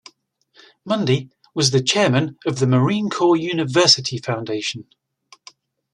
Mundy 0.83 1.29
was 1.53 1.69
the 1.69 1.79
chairman 1.83 2.35
of 2.47 2.57
the 2.57 2.65
Marine 2.65 3.07
Corps 3.11 3.35
University 3.37 4.17
Foundation. 4.17 4.87